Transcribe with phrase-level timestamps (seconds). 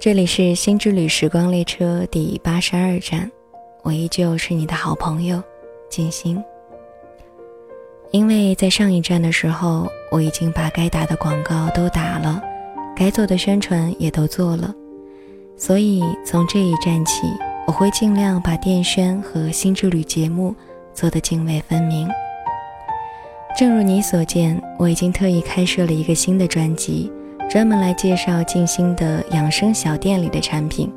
[0.00, 3.30] 这里是新之旅时光列车第八十二站，
[3.82, 5.42] 我依旧是你的好朋友
[5.90, 6.42] 静心。
[8.10, 12.42] 因为在上一站的时候，我已经把该打的广告都打了，
[12.96, 14.74] 该做的宣传也都做了，
[15.54, 17.26] 所以从这一站起，
[17.66, 20.56] 我会尽量把电宣和新之旅节目
[20.94, 22.08] 做得泾渭分明。
[23.54, 27.12] 正如你所见，我已经特意开设了一个新的专辑，
[27.50, 30.88] 专门来介绍静心的养生小店里的产品。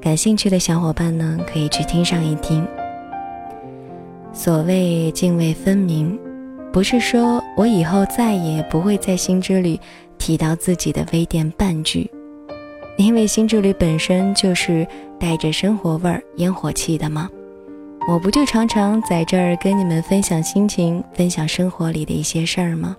[0.00, 2.66] 感兴趣的小伙伴呢，可以去听上一听。
[4.32, 6.18] 所谓泾渭分明。
[6.72, 9.78] 不是说我以后再也不会在新之旅
[10.16, 12.10] 提到自己的微店半句，
[12.96, 14.86] 因为新之旅本身就是
[15.20, 17.28] 带着生活味儿、烟火气的嘛？
[18.08, 22.96] 我不就常常在这儿跟你们分享心情、分享生活里的一些事儿吗？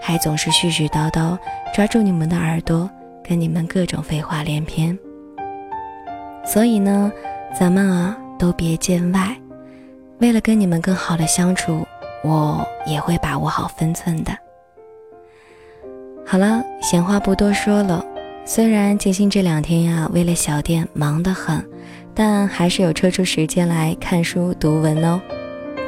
[0.00, 1.38] 还总是絮絮叨叨，
[1.74, 2.88] 抓住你们的耳朵，
[3.22, 4.98] 跟你们各种废话连篇。
[6.44, 7.12] 所以呢，
[7.58, 9.36] 咱们啊都别见外，
[10.18, 11.86] 为了跟你们更好的相处。
[12.24, 14.36] 我也会把握好分寸的。
[16.26, 18.04] 好了，闲话不多说了。
[18.44, 21.64] 虽然静心这两天呀，为了小店忙得很，
[22.14, 25.20] 但还是有抽出时间来看书读文哦。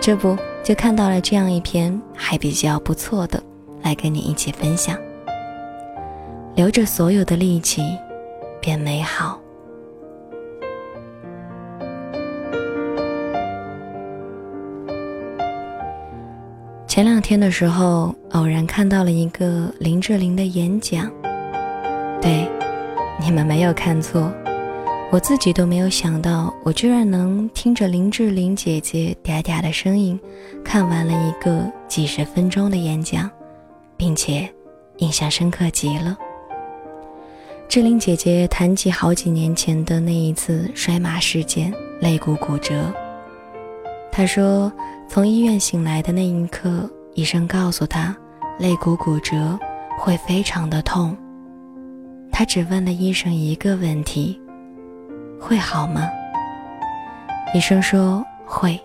[0.01, 3.43] 这不就看到了这样一篇还比较不错的，
[3.83, 4.97] 来跟你一起分享。
[6.55, 7.83] 留着所有的力气，
[8.61, 9.41] 变美好。
[16.87, 21.11] 前两天的时候，偶然看到了一个林志玲的演讲。
[22.20, 22.47] 对，
[23.20, 24.31] 你们没有看错，
[25.11, 30.19] 我自己都没有想到，我居然能听着林志玲姐姐嗲嗲的声音，
[30.65, 33.31] 看完了一个几十分钟的演讲，
[34.01, 34.48] 并且
[34.97, 36.17] 印象深刻极了。
[37.69, 41.70] 志玲姐姐谈及好几年前的那一次摔马事件，
[42.01, 42.91] 肋骨骨折。
[44.11, 44.72] 她说。
[45.12, 48.16] 从医院醒来的那一刻，医生告诉她，
[48.61, 49.59] 肋骨骨折
[49.99, 51.17] 会非常的痛。
[52.31, 54.41] 她只问了医生一个问题
[55.43, 56.09] ：“会好吗？”
[57.53, 58.81] 医生说会。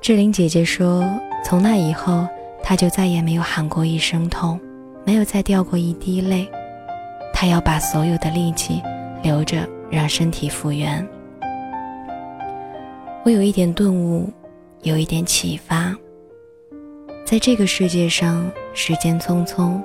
[0.00, 1.04] 志玲姐姐说，
[1.44, 2.26] 从那以后，
[2.70, 4.60] 他就再也没有喊过一声痛，
[5.04, 6.48] 没有再掉过一滴泪。
[7.34, 8.80] 他要把所有的力气
[9.24, 11.04] 留着，让身体复原。
[13.24, 14.32] 我有一点顿悟。
[14.82, 15.94] 有一点启发。
[17.26, 19.78] 在这个世界上，时间匆匆，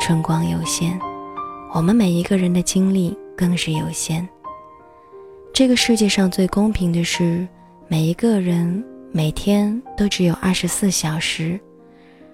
[0.00, 0.98] 春光有限，
[1.74, 4.26] 我们每一个人的精力更是有限。
[5.52, 7.46] 这个世界上最公平的是，
[7.86, 11.60] 每一个人每天都只有二十四小时，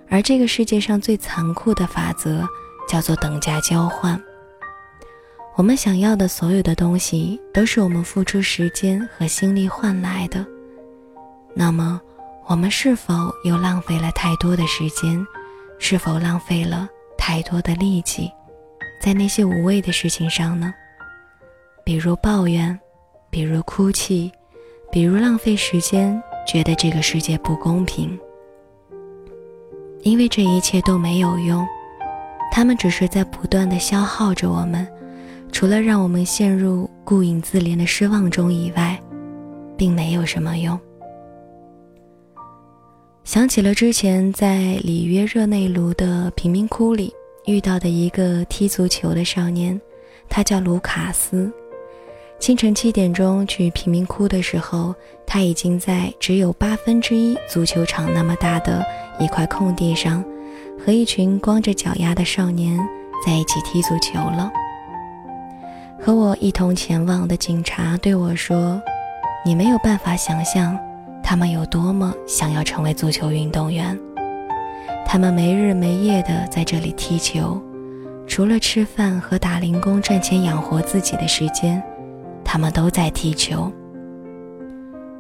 [0.08, 2.48] 而这个世界上最残酷的法则
[2.88, 4.20] 叫做等价交换。
[5.56, 10.44] 我们想要的所有的东西，都是我们付出时间和心力换来的。
[11.54, 12.00] 那么，
[12.46, 13.14] 我们是否
[13.44, 15.26] 又浪费了太多的时间？
[15.78, 18.30] 是否浪费了太多的力气，
[19.00, 20.72] 在那些无谓的事情上呢？
[21.84, 22.78] 比如抱怨，
[23.30, 24.30] 比如哭泣，
[24.90, 28.18] 比如浪费时间，觉得这个世界不公平。
[30.06, 31.66] 因为这一切都没有用，
[32.52, 34.86] 他们只是在不断的消耗着我们，
[35.50, 38.96] 除了让我们陷入顾影自怜的失望中以外，
[39.76, 40.78] 并没有什么用。
[43.24, 47.12] 想起了之前在里约热内卢的贫民窟里
[47.46, 49.78] 遇到的一个踢足球的少年，
[50.28, 51.52] 他叫卢卡斯。
[52.38, 54.94] 清晨七点钟去贫民窟的时候，
[55.26, 58.86] 他已经在只有八分之一足球场那么大的
[59.18, 60.24] 一块空地上，
[60.84, 62.78] 和一群光着脚丫的少年
[63.24, 64.50] 在一起踢足球了。
[66.00, 68.80] 和我一同前往的警察对我说
[69.44, 70.78] ：“你没有办法想象。”
[71.22, 73.98] 他们有多么想要成为足球运动员？
[75.04, 77.60] 他们没日没夜地在这里踢球，
[78.28, 81.82] 除了吃饭和打零工赚钱养活自己的时间，
[82.44, 83.72] 他们都在踢球。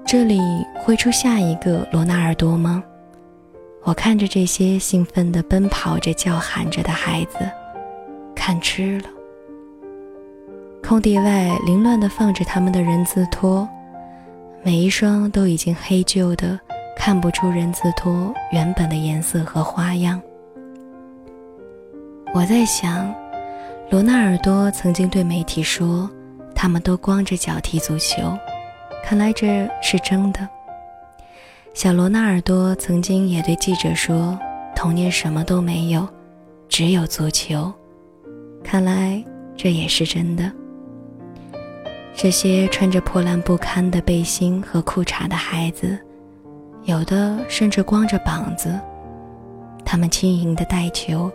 [0.06, 0.40] 这里
[0.78, 2.84] 会出下一个罗纳尔多吗？
[3.86, 7.38] 我看着这些兴奋地奔跑着、叫喊着的孩子，
[8.34, 9.08] 看吃了。
[10.82, 13.66] 空地外凌乱地放着他们的人字拖。
[14.64, 16.58] 每一双都已经黑旧的，
[16.96, 20.20] 看不出人字拖原本的颜色和花样。
[22.34, 23.14] 我在想，
[23.88, 26.10] 罗纳尔多曾经对媒体说，
[26.56, 28.36] 他们都光着脚踢足球，
[29.04, 30.40] 看来这是真的。
[31.76, 34.36] 小罗纳尔多曾经也对记者说，
[34.74, 36.08] 童年什么都没有，
[36.70, 37.70] 只有足球，
[38.64, 39.22] 看来
[39.58, 40.50] 这也是真的。
[42.14, 45.98] 这些穿着破烂不堪的背心和裤衩的孩子，
[46.84, 48.80] 有的甚至光着膀子，
[49.84, 51.30] 他们轻盈的带球，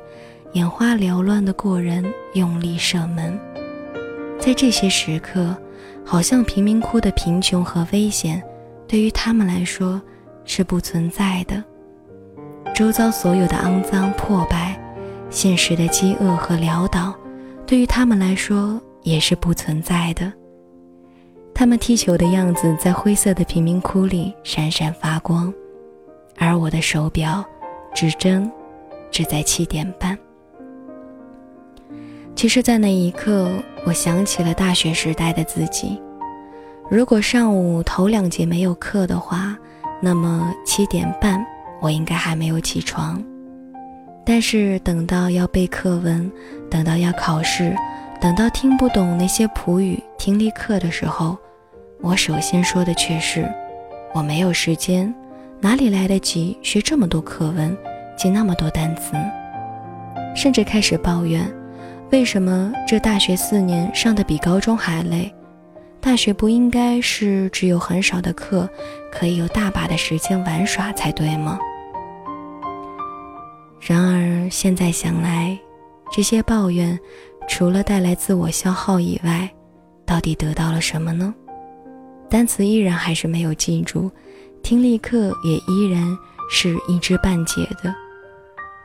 [0.53, 2.03] 眼花缭乱的过人，
[2.33, 3.39] 用力射门。
[4.39, 5.55] 在这些时刻，
[6.03, 8.41] 好像贫民窟的贫穷和危险，
[8.87, 10.01] 对于他们来说
[10.45, 11.63] 是不存在的。
[12.73, 14.79] 周遭所有的肮脏破败，
[15.29, 17.13] 现实的饥饿和潦倒，
[17.65, 20.31] 对于他们来说也是不存在的。
[21.53, 25.53] 他们踢球的样子在灰色的贫民窟里闪闪发光，
[26.37, 27.43] 而我的手表
[27.93, 28.49] 指针
[29.11, 30.17] 只在七点半。
[32.35, 33.51] 其实，在那一刻，
[33.85, 36.01] 我想起了大学时代的自己。
[36.89, 39.55] 如果上午头两节没有课的话，
[40.01, 41.45] 那么七点半
[41.79, 43.23] 我应该还没有起床。
[44.25, 46.31] 但是等到要背课文，
[46.69, 47.75] 等到要考试，
[48.19, 51.37] 等到听不懂那些普语听力课的时候，
[52.01, 53.51] 我首先说的却是：
[54.13, 55.13] 我没有时间，
[55.59, 57.75] 哪里来得及学这么多课文，
[58.15, 59.13] 记那么多单词，
[60.35, 61.41] 甚至开始抱怨。
[62.11, 65.33] 为什么这大学四年上的比高中还累？
[66.01, 68.67] 大学不应该是只有很少的课，
[69.11, 71.59] 可以有大把的时间玩耍才对吗？
[73.79, 75.57] 然而现在想来，
[76.11, 76.99] 这些抱怨
[77.47, 79.47] 除了带来自我消耗以外，
[80.03, 81.33] 到底得到了什么呢？
[82.27, 84.09] 单词依然还是没有记住，
[84.63, 86.17] 听力课也依然
[86.49, 87.93] 是一知半解的，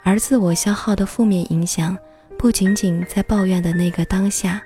[0.04, 1.96] 而自我消耗的负面影响。
[2.38, 4.60] 不仅仅在抱怨的那个当下，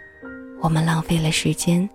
[0.60, 1.88] 我们浪费了时间，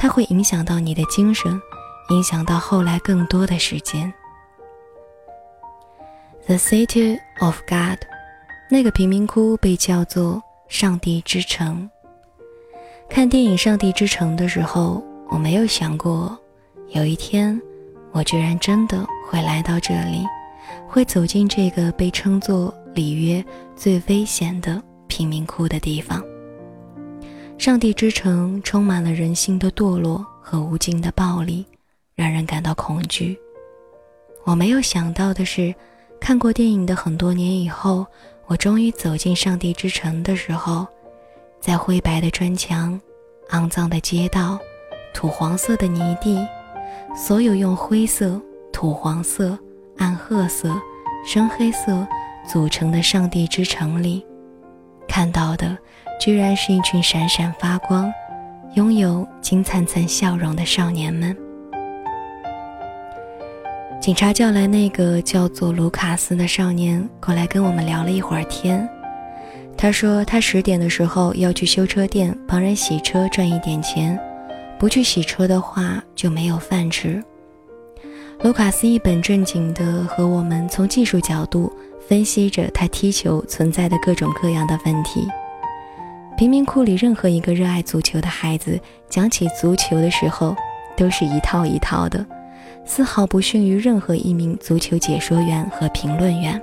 [0.00, 1.60] 它会影响到你的精神，
[2.08, 4.10] 影响到后来更多的时间。
[6.46, 7.98] The City of God，
[8.70, 11.90] 那个贫民窟被叫做上帝之城。
[13.10, 16.38] 看电影《上帝之城》的时候，我没有想过，
[16.88, 17.60] 有一天
[18.12, 20.24] 我居然真的会来到这里，
[20.88, 23.44] 会走进这个被称作里约
[23.76, 24.82] 最危险的。
[25.10, 26.24] 贫民窟的地方，
[27.60, 31.62] 上帝之城充满了人性的堕落和无尽的暴力，
[32.14, 33.38] 让人感到恐惧。
[34.44, 35.74] 我没有想到的是，
[36.18, 38.06] 看过电影的很多年以后，
[38.46, 40.86] 我终于走进上帝之城的时候，
[41.60, 42.98] 在灰白的砖墙、
[43.50, 44.58] 肮脏的街道、
[45.12, 46.42] 土黄色的泥地，
[47.14, 48.40] 所有用灰色、
[48.72, 49.58] 土黄色、
[49.98, 50.74] 暗褐色、
[51.26, 52.08] 深黑色
[52.48, 54.24] 组成的上帝之城里。
[55.10, 55.76] 看到的，
[56.20, 58.10] 居然是一群闪闪发光、
[58.74, 61.36] 拥有金灿灿笑容的少年们。
[64.00, 68.88] 警察叫来那个叫做卢卡斯的少年过来跟我们聊了一会儿天。
[69.76, 74.16] 他说他十点的时候要去修车店帮人洗车赚一点钱，
[74.78, 77.20] 不去洗车的话就没有饭吃。
[78.42, 81.70] 卢卡斯一本正经地和我们从技术角度。
[82.10, 85.28] 分析着他踢球存在的各种各样的问题。
[86.36, 90.56] 贫民窟里任何一个热爱足球的孩子讲起足球的时候，
[90.96, 92.26] 都是一套一套的，
[92.84, 96.60] 丝毫不逊于任何一名足球解说员和评论员。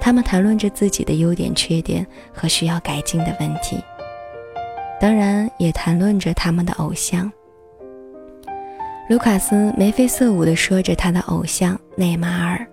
[0.00, 3.78] 他们谈论着自己的优点、缺点和需要改进的问题，
[5.00, 7.30] 当然也谈论着他们的偶像。
[9.08, 12.66] 卢卡斯眉飞色舞地说着他的偶像内马尔。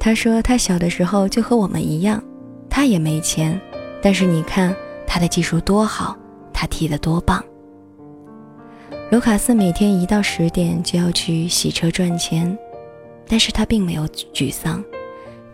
[0.00, 2.22] 他说：“他小的时候就和我们一样，
[2.70, 3.60] 他也没钱，
[4.00, 4.74] 但是你看
[5.06, 6.16] 他的技术多好，
[6.52, 7.44] 他踢得多棒。”
[9.10, 12.56] 卢卡斯每天一到十点就要去洗车赚钱，
[13.26, 14.82] 但是他并没有沮丧。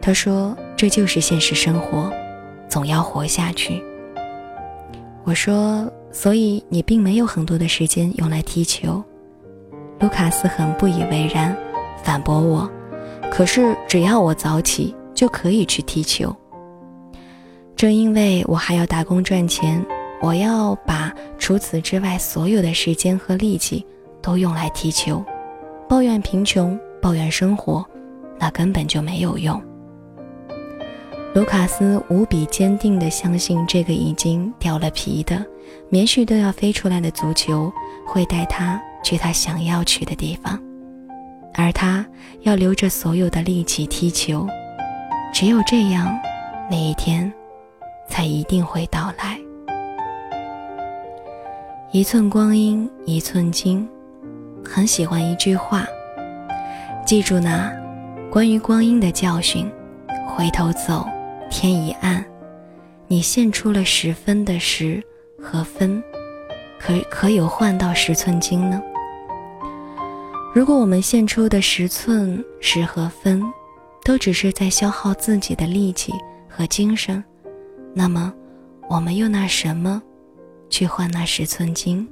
[0.01, 2.13] 他说：“这就是现实生活，
[2.69, 3.83] 总要活下去。”
[5.25, 9.03] 我说：“所以你并没有很多的时间用来踢球。”
[10.01, 11.57] 卢卡斯很不以为然，
[12.03, 12.71] 反驳我。
[13.37, 16.33] 可是，只要我早起，就可以去踢球。
[17.75, 19.85] 正因为我还要打工赚钱，
[20.23, 23.85] 我要把除此之外所有的时间和力气
[24.23, 25.21] 都用来踢球。
[25.89, 27.85] 抱怨贫穷，抱怨生活，
[28.39, 29.61] 那根本就没有用。
[31.35, 35.45] 卢卡斯无比坚定地相信，这个已经掉了皮的、
[35.89, 37.73] 棉絮都要飞出来的足球，
[38.07, 40.57] 会带他去他想要去的地方。
[41.55, 42.05] 而他
[42.43, 44.47] 要留着所有的力气踢球，
[45.33, 46.13] 只有这样，
[46.71, 47.33] 那一天
[48.09, 49.39] 才一定会到来。
[51.93, 53.89] 一寸光阴一寸金，
[54.65, 55.87] 很喜欢一句话，
[57.07, 57.71] 记住呢，
[58.31, 59.71] 关于光阴的教训：
[60.27, 61.07] 回头走，
[61.51, 62.25] 天已暗。
[63.07, 65.01] 你献出了十分的十
[65.41, 66.03] 和分，
[66.81, 68.83] 可可有换到十寸金呢？
[70.55, 73.43] 如果我们献出的十寸十和分，
[74.05, 76.13] 都只是在消耗自己的力气
[76.49, 77.23] 和精神，
[77.93, 78.33] 那么
[78.89, 80.01] 我们又拿什么
[80.71, 82.09] 去换那十寸金？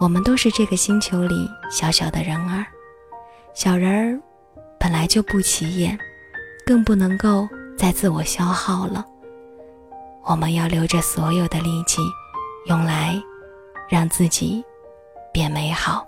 [0.00, 2.64] 我们都是这个星球里小小的人儿，
[3.52, 4.18] 小人儿
[4.80, 5.98] 本来就不起眼，
[6.64, 9.04] 更不能够再自我消耗了。
[10.24, 12.00] 我们要留着所有的力气，
[12.68, 13.22] 用来
[13.86, 14.64] 让自己
[15.30, 16.06] 变美好。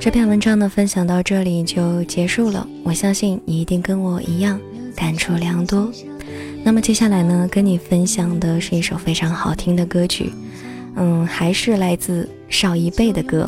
[0.00, 2.66] 这篇文章呢，分享到这里就结束了。
[2.82, 4.58] 我相信你一定跟我一样
[4.96, 5.92] 感触良多。
[6.64, 10.32] 那么接下来呢，跟你分享的是一首非常好听的歌曲，
[10.96, 13.46] 嗯，还是来自邵一贝的歌。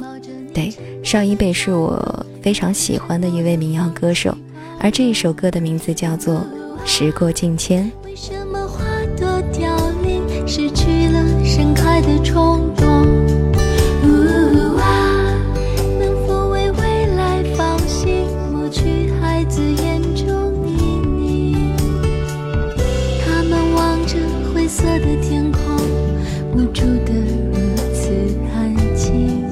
[0.53, 0.71] 对，
[1.03, 4.37] 邵一贝是我非常喜欢的一位民谣歌手，
[4.79, 6.35] 而这一首歌的名字叫做
[6.85, 7.91] 《时过境迁》。
[8.05, 8.85] 为什么花
[9.17, 12.69] 朵凋零，失去了盛开的冲
[26.53, 27.13] 我住的
[27.51, 28.11] 如此
[28.55, 29.45] 安静。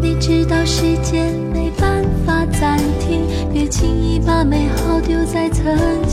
[0.00, 5.64] 你知道时间没办法暂停别轻易把美好丢在曾
[6.08, 6.11] 经。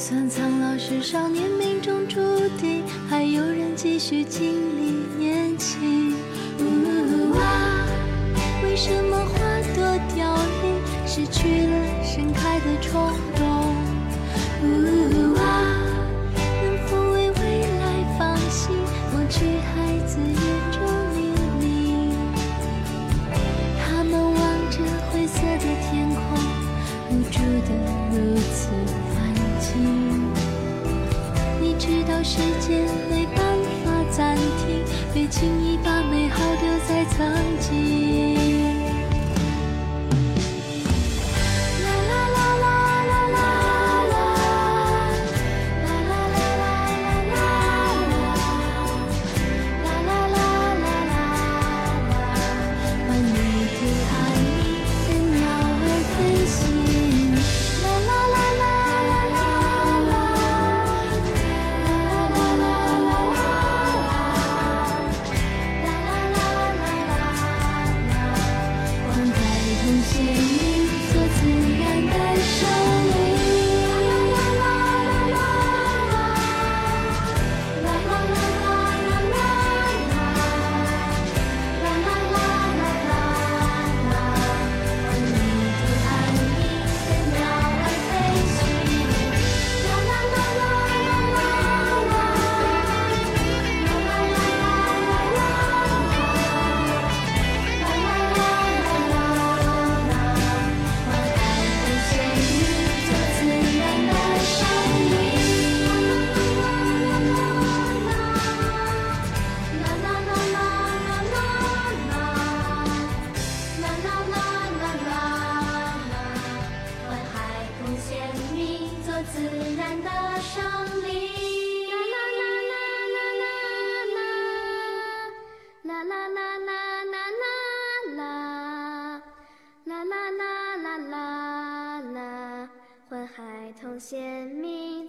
[0.00, 2.18] 算苍老是少年命中注
[2.58, 6.14] 定，还有人继续经历年轻。
[8.64, 9.38] 为什么花
[9.74, 13.76] 朵凋零，失去了盛开的冲动？
[14.64, 14.99] 呜。
[35.30, 38.39] 轻易把美好丢在曾经。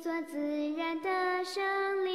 [0.01, 0.37] 做自
[0.75, 1.09] 然的
[1.45, 1.63] 胜
[2.05, 2.11] 利。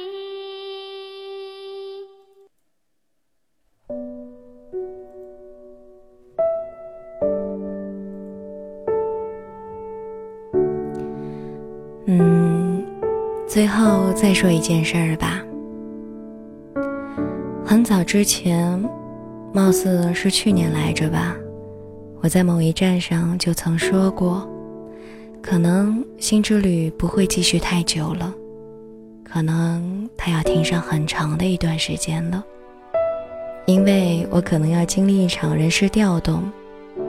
[12.05, 12.85] 嗯，
[13.47, 15.41] 最后再说一件事儿吧。
[17.65, 18.79] 很早之前，
[19.53, 21.35] 貌似是去年来着吧，
[22.21, 24.47] 我在某一站上就曾说过，
[25.49, 28.33] 可能新之旅不会继续太久了，
[29.23, 32.43] 可能它要停上很长的一段时间了，
[33.65, 36.43] 因为我可能要经历一场人事调动，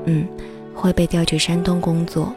[0.04, 0.24] 嗯，
[0.72, 2.32] 会被调去山东工作。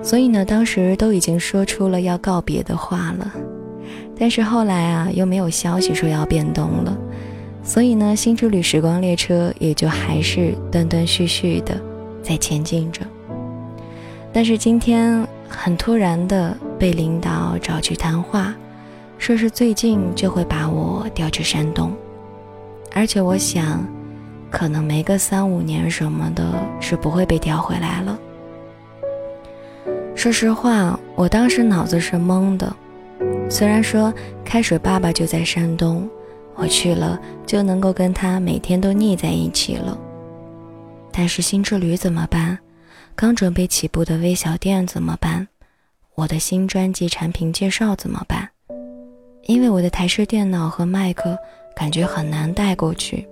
[0.00, 3.34] 所以呢，当时都已经说出了要告别的话了，
[4.16, 6.96] 但是后来啊，又没有消息说要变动了，
[7.64, 11.76] 所以呢，新之旅时光列车也就还是断断续续的
[12.22, 13.00] 在前进着。
[14.32, 18.54] 但是今天很突然的被领导找去谈话，
[19.18, 21.92] 说是最近就会把我调去山东，
[22.92, 23.84] 而且我想，
[24.50, 26.44] 可能没个三五年什么的，
[26.80, 28.18] 是不会被调回来了。
[30.14, 32.74] 说实话，我当时脑子是懵的。
[33.48, 34.12] 虽然说
[34.44, 36.08] 开水爸爸就在山东，
[36.54, 39.98] 我去了就能够跟他每天都腻在一起了。
[41.10, 42.56] 但是新之旅怎么办？
[43.20, 45.46] 刚准备起步的微小店怎么办？
[46.14, 48.48] 我的新专辑产品介绍怎么办？
[49.42, 51.36] 因为我的台式电脑和麦克
[51.76, 53.28] 感觉很难带过去，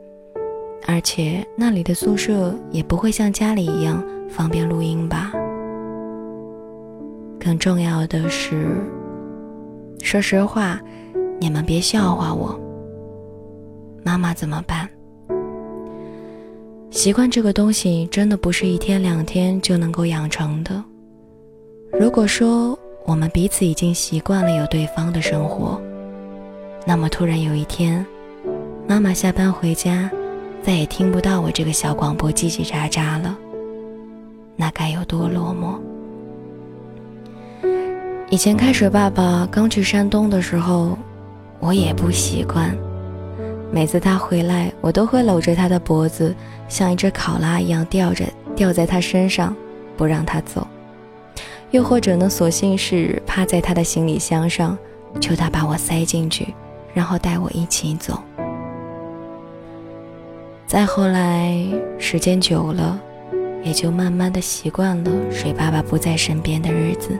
[0.87, 5.33] 而且那里的宿舍也不会像家里一样方便录音吧。
[7.40, 8.76] 更重要的是，
[10.02, 10.78] 说实话，
[11.40, 12.61] 你们别笑话我。
[14.05, 14.87] 妈妈怎么办？
[16.98, 20.82] 习惯这个东西真的不是一天两天就能够养成的。
[21.92, 25.80] 如果说我们彼此已经习惯了有对方的生活，
[26.84, 28.04] 那么突然有一天，
[28.88, 30.11] 妈妈下班回家，
[30.61, 33.38] 再也听不到我这个小广播叽叽喳喳了，
[34.56, 35.78] 那该有多落寞？
[38.28, 40.98] 以前开水爸爸刚去山东的时候，
[41.61, 42.76] 我也不习惯。
[43.70, 46.35] 每次他回来，我都会搂着他的脖子，
[46.68, 48.24] 像一只考拉一样吊着，
[48.57, 49.54] 吊在他身上，
[49.96, 50.66] 不让他走。
[51.70, 54.76] 又或者呢，索性是趴在他的行李箱上，
[55.20, 56.54] 求他把我塞进去，
[56.94, 58.18] 然后带我一起走。
[60.66, 61.62] 再后来，
[61.98, 62.98] 时间久了，
[63.62, 67.18] 也就慢慢的习惯了水爸爸不在身边的日子。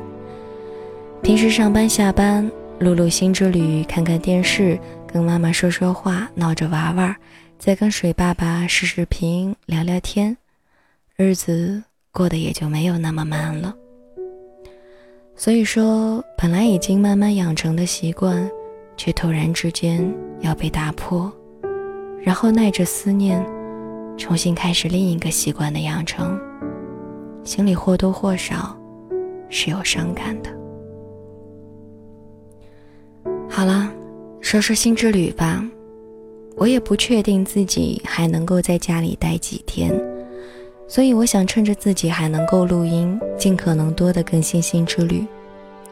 [1.21, 4.79] 平时上班下班，录录新之旅，看看电视，
[5.11, 7.17] 跟妈妈说说话，闹着玩玩，
[7.59, 10.37] 再跟水爸爸视视频，聊聊天，
[11.17, 13.75] 日子过得也就没有那么慢了。
[15.35, 18.49] 所以说，本来已经慢慢养成的习惯，
[18.97, 21.33] 却突然之间要被打破，
[22.21, 23.43] 然后耐着思念，
[24.19, 26.39] 重新开始另一个习惯的养成，
[27.45, 28.77] 心里或多或少
[29.49, 30.51] 是有伤感的。
[33.49, 33.91] 好了，
[34.41, 35.65] 说说新之旅吧。
[36.57, 39.93] 我也不确定自己还能够在家里待几天，
[40.89, 45.25] 所以我想趁着自己还能够录音，尽可能多的更新新之旅，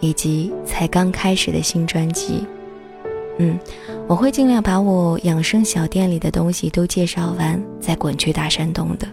[0.00, 2.44] 以及才刚开始的新专辑。
[3.38, 3.56] 嗯，
[4.08, 9.06] 我会尽量把我养生小店里的东西都介绍完，再滚去大山东的。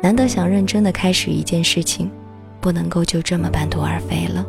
[0.00, 2.10] 难得想认真的开始一件事情，
[2.62, 4.46] 不能够就这么半途而废了。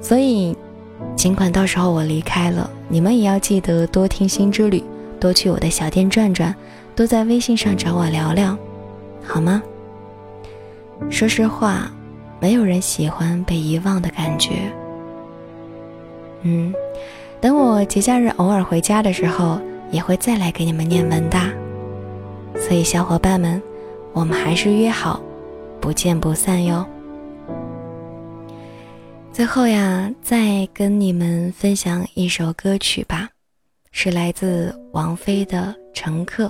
[0.00, 0.56] 所以。
[1.18, 4.80] 尽管到时候我离开了，你们也要记得多听心之旅，
[5.18, 6.54] 多去我的小店转转，
[6.94, 8.56] 多在微信上找我聊聊，
[9.24, 9.60] 好吗？
[11.10, 11.90] 说实话，
[12.38, 14.72] 没有人喜欢被遗忘的感觉。
[16.42, 16.72] 嗯，
[17.40, 21.36] 等我节假日偶尔回家的时候，也会再来给你们念文的。
[22.60, 23.60] 所以小伙伴们，
[24.12, 25.20] 我们还是约好，
[25.80, 26.86] 不见不散哟。
[29.38, 33.28] 最后呀，再跟你们分享一首歌曲吧，
[33.92, 36.46] 是来自王菲的《乘客》，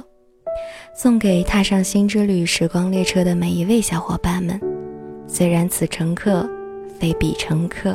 [0.96, 4.59] 送给踏上新之旅时光列车的每一位小伙伴们。
[5.27, 6.48] 虽然此乘客
[6.98, 7.92] 非彼乘客。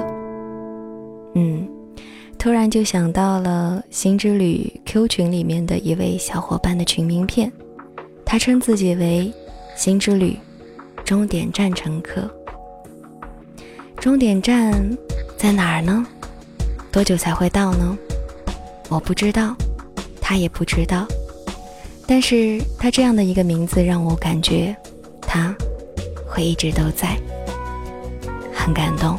[1.34, 1.68] 嗯，
[2.38, 7.52] 突然就想到了新之旅 Q 群里面的一位小伙伴的群名片，
[8.24, 9.34] 他称自己为
[9.76, 10.38] 新之旅
[11.04, 12.32] 终点站乘客。
[13.98, 14.98] 终点站
[15.38, 16.06] 在哪儿呢？
[16.92, 17.98] 多久才会到呢？
[18.90, 19.56] 我不知道，
[20.22, 21.08] 他也不知道。
[22.06, 24.76] 但是他这样的一个名字让我感觉，
[25.22, 25.56] 他
[26.28, 27.18] 会一直都在，
[28.54, 29.18] 很感动。